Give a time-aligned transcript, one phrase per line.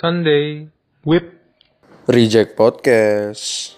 [0.00, 0.64] Sunday
[1.04, 1.28] with
[2.08, 3.76] Reject Podcast.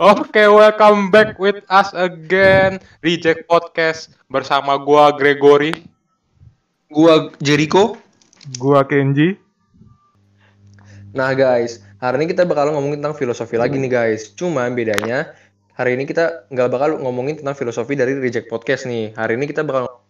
[0.00, 5.76] Oke, welcome back with us again Reject Podcast bersama gua Gregory.
[6.88, 8.00] Gua Jericho.
[8.56, 9.36] Gua Kenji.
[11.12, 14.32] Nah guys, hari ini kita bakal ngomongin tentang filosofi lagi nih guys.
[14.32, 15.36] Cuma bedanya
[15.80, 19.16] hari ini kita nggak bakal ngomongin tentang filosofi dari Reject Podcast nih.
[19.16, 20.04] Hari ini kita bakal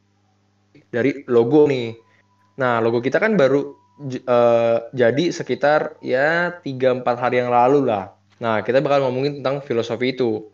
[0.91, 1.95] dari logo nih.
[2.59, 3.79] Nah logo kita kan baru
[4.11, 8.11] eh, jadi sekitar ya 3-4 hari yang lalu lah.
[8.43, 10.51] Nah kita bakal ngomongin tentang filosofi itu.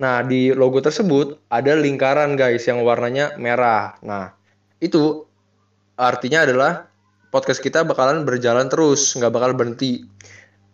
[0.00, 4.00] Nah di logo tersebut ada lingkaran guys yang warnanya merah.
[4.00, 4.32] Nah
[4.80, 5.28] itu
[6.00, 6.88] artinya adalah
[7.28, 10.08] podcast kita bakalan berjalan terus, nggak bakal berhenti.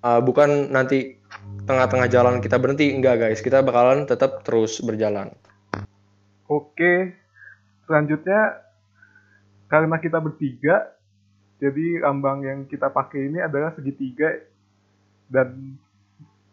[0.00, 1.19] Uh, bukan nanti
[1.70, 3.38] tengah-tengah jalan kita berhenti, enggak guys.
[3.38, 5.30] Kita bakalan tetap terus berjalan.
[6.50, 7.14] Oke.
[7.86, 8.58] Selanjutnya
[9.70, 10.90] karena kita bertiga,
[11.62, 14.34] jadi lambang yang kita pakai ini adalah segitiga
[15.30, 15.78] dan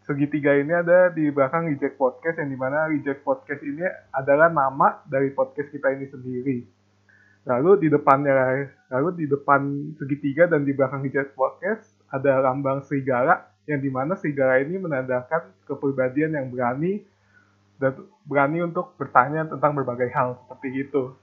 [0.06, 3.82] segitiga ini ada di belakang Reject Podcast yang di mana Reject Podcast ini
[4.14, 6.58] adalah nama dari podcast kita ini sendiri.
[7.50, 13.57] Lalu di depannya, lalu di depan segitiga dan di belakang Reject Podcast ada lambang serigala
[13.68, 17.04] yang di mana serigala ini menandakan kepribadian yang berani
[17.78, 21.14] dan berani untuk bertanya tentang berbagai hal seperti itu.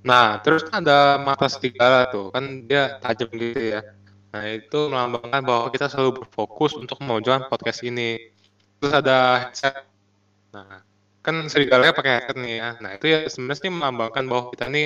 [0.00, 3.84] Nah, terus kan ada mata serigala tuh, kan dia tajam gitu ya.
[4.32, 8.32] Nah, itu melambangkan bahwa kita selalu berfokus untuk memajukan podcast ini.
[8.80, 9.76] Terus ada headset.
[10.56, 10.80] Nah,
[11.20, 12.68] kan serigalanya pakai headset nih ya.
[12.80, 14.84] Nah, itu ya sebenarnya melambangkan bahwa kita ini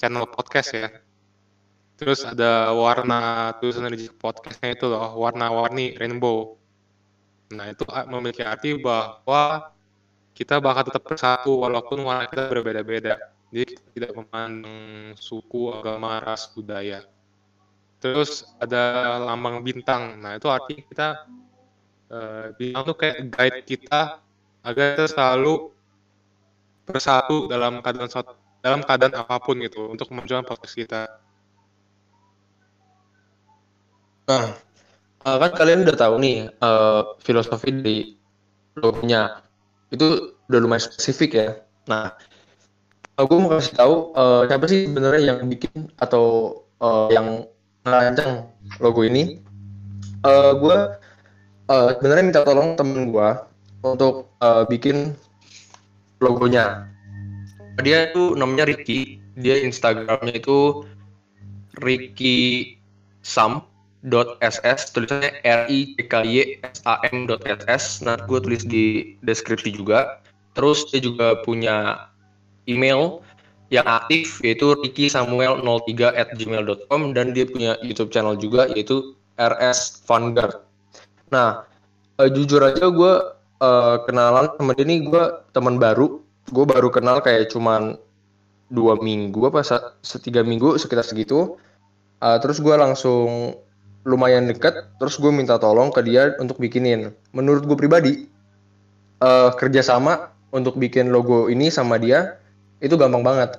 [0.00, 0.88] channel podcast ya.
[1.96, 6.60] Terus ada warna tulisan di podcastnya itu loh, warna-warni rainbow.
[7.56, 9.72] Nah, itu a- memiliki arti bahwa
[10.36, 13.16] kita bakal tetap bersatu walaupun warna kita berbeda-beda.
[13.48, 14.78] Jadi kita tidak memandang
[15.16, 17.00] suku, agama, ras, budaya.
[17.96, 20.20] Terus ada lambang bintang.
[20.20, 21.08] Nah, itu artinya kita
[22.12, 24.20] eh, bintang tuh kayak guide kita
[24.60, 25.72] agar kita selalu
[26.86, 28.10] bersatu dalam keadaan
[28.60, 31.08] dalam keadaan apa pun gitu untuk kemajuan podcast kita.
[34.26, 34.58] Nah,
[35.22, 37.98] uh, kan kalian udah tahu nih uh, filosofi dari
[38.74, 39.42] logonya.
[39.94, 41.48] Itu udah lumayan spesifik ya.
[41.86, 42.10] Nah,
[43.14, 47.46] gue mau kasih tahu uh, siapa sih sebenarnya yang bikin atau uh, yang
[47.86, 48.50] ngerancang
[48.82, 49.38] logo ini.
[50.26, 50.76] Uh, gue
[51.70, 53.30] uh, sebenarnya minta tolong temen gue
[53.86, 55.14] untuk uh, bikin
[56.18, 56.90] logonya.
[57.78, 59.22] Dia tuh namanya Ricky.
[59.38, 60.82] Dia Instagramnya itu
[61.78, 62.74] Ricky
[63.20, 63.75] Sam
[64.06, 68.84] .ss tulisannya r i c k y s a m .ss nanti gue tulis di
[69.26, 70.22] deskripsi juga
[70.54, 72.08] terus dia juga punya
[72.70, 73.20] email
[73.74, 79.18] yang aktif yaitu Ricky Samuel 03 at gmail.com dan dia punya YouTube channel juga yaitu
[79.36, 80.62] RS Vanguard.
[81.34, 81.66] Nah,
[82.22, 83.14] eh, jujur aja gue
[83.58, 86.22] eh, kenalan sama dia nih gue teman baru.
[86.54, 87.98] Gue baru kenal kayak cuman
[88.70, 91.58] dua minggu apa se- setiga minggu sekitar segitu.
[92.22, 93.58] Eh, terus gue langsung
[94.06, 94.86] lumayan deket.
[95.02, 97.10] Terus gue minta tolong ke dia untuk bikinin.
[97.34, 98.30] Menurut gue pribadi
[99.20, 102.38] eh, kerjasama untuk bikin logo ini sama dia
[102.78, 103.58] itu gampang banget.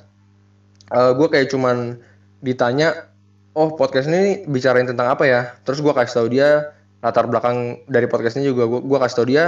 [0.96, 2.00] Eh, gue kayak cuman
[2.40, 3.12] ditanya,
[3.52, 5.42] oh podcast ini bicarain tentang apa ya?
[5.68, 6.72] Terus gue kasih tahu dia
[7.04, 9.46] latar belakang dari podcastnya juga gue gue kasih tahu dia.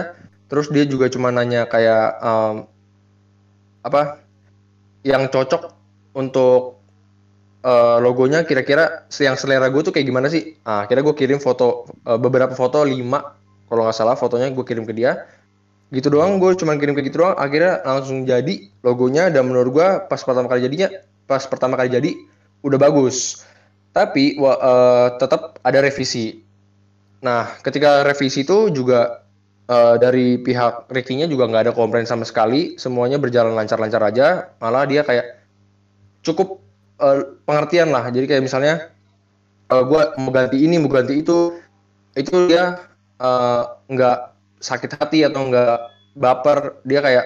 [0.52, 2.56] Terus dia juga cuma nanya kayak em,
[3.86, 4.20] apa
[5.06, 5.72] yang cocok
[6.18, 6.79] untuk
[7.64, 10.56] eh, logonya kira-kira yang selera gue tuh kayak gimana sih?
[10.64, 13.36] Ah, akhirnya gue kirim foto eh, beberapa foto lima.
[13.70, 15.28] Kalau nggak salah fotonya gue kirim ke dia.
[15.90, 17.36] Gitu doang gue cuman kirim ke gitu doang.
[17.36, 20.90] Akhirnya langsung jadi logonya dan menurut gue pas pertama kali jadinya
[21.30, 22.12] pas pertama kali jadi
[22.66, 23.44] udah bagus.
[23.94, 26.40] Tapi wa, eh, tetap ada revisi.
[27.26, 29.26] Nah ketika revisi itu juga
[29.70, 32.80] eh, dari pihak Ricky-nya juga nggak ada komplain sama sekali.
[32.80, 34.28] Semuanya berjalan lancar-lancar aja.
[34.64, 35.44] Malah dia kayak
[36.26, 36.69] cukup
[37.00, 37.18] eh,
[37.48, 38.08] pengertian lah.
[38.12, 38.92] Jadi kayak misalnya
[39.72, 41.58] eh, gue mau ganti ini mau ganti itu
[42.14, 42.80] itu dia
[43.20, 44.18] eh, nggak
[44.60, 45.78] sakit hati atau nggak
[46.20, 46.84] baper.
[46.84, 47.26] Dia kayak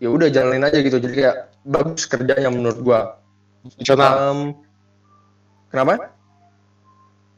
[0.00, 0.96] ya udah jalanin aja gitu.
[0.96, 1.36] Jadi kayak
[1.66, 3.00] bagus kerjanya menurut gua.
[3.60, 4.40] Profesional, Em,
[5.68, 5.94] kenapa?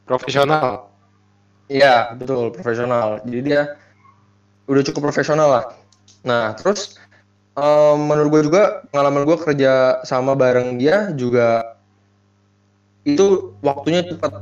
[0.07, 0.87] Profesional.
[1.67, 2.55] Iya betul.
[2.55, 3.19] Profesional.
[3.27, 3.75] Jadi dia
[4.71, 5.65] udah cukup profesional lah.
[6.23, 6.95] Nah terus
[7.57, 11.73] em, menurut gue juga pengalaman gue kerja sama bareng dia juga
[13.03, 14.39] itu waktunya cepat.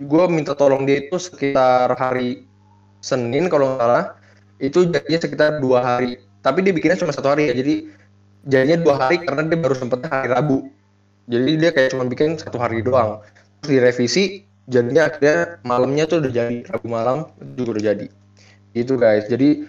[0.00, 2.44] Gue minta tolong dia itu sekitar hari
[3.00, 4.06] Senin kalau nggak salah.
[4.60, 6.20] Itu jadinya sekitar dua hari.
[6.40, 7.54] Tapi dia bikinnya cuma satu hari ya.
[7.54, 7.74] Jadi
[8.48, 10.58] jadinya dua hari karena dia baru sempetnya hari Rabu.
[11.30, 13.22] Jadi dia kayak cuma bikin satu hari doang.
[13.62, 14.24] Terus direvisi
[14.66, 16.56] jadinya akhirnya malamnya tuh udah jadi.
[16.66, 18.06] Rabu malam itu juga udah jadi.
[18.74, 19.24] Gitu guys.
[19.30, 19.68] Jadi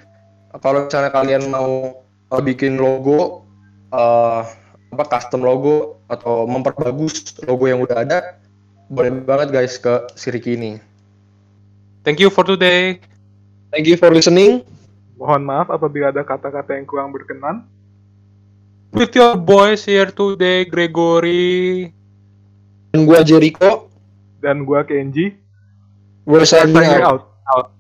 [0.60, 3.44] kalau misalnya kalian mau uh, bikin logo
[3.92, 4.48] uh,
[4.92, 8.20] apa custom logo atau memperbagus logo yang udah ada
[8.92, 10.80] boleh banget guys ke Siriki ini
[12.02, 12.98] Thank you for today.
[13.70, 14.66] thank you for listening
[15.16, 17.70] Mohon maaf apabila ada kata-kata yang kurang berkenan.
[18.90, 21.94] With your boys here today, Gregory.
[22.92, 23.88] dan gua Jericho
[24.42, 25.38] Dan gua Kenji.
[26.28, 27.72] we're signing Signing out out.